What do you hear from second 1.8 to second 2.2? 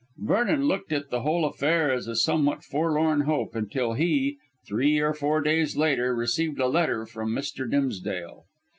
as a